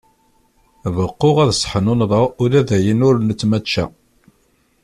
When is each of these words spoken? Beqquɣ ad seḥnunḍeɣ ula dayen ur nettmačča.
Beqquɣ 0.95 1.35
ad 1.43 1.51
seḥnunḍeɣ 1.61 2.23
ula 2.43 2.61
dayen 2.69 3.05
ur 3.07 3.15
nettmačča. 3.19 3.85